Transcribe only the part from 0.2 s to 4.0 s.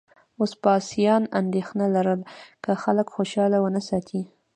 وسپاسیان اندېښنه لرله که خلک خوشاله ونه